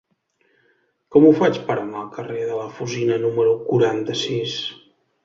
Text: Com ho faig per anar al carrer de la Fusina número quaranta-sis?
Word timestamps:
Com 1.15 1.27
ho 1.27 1.33
faig 1.43 1.59
per 1.67 1.75
anar 1.81 1.99
al 2.03 2.07
carrer 2.15 2.45
de 2.53 2.55
la 2.61 2.65
Fusina 2.79 3.19
número 3.27 3.53
quaranta-sis? 3.69 4.57